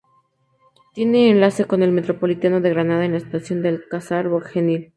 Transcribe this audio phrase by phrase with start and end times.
[0.95, 4.89] Tiene enlace con el Metropolitano de Granada en la estación de Alcázar Genil.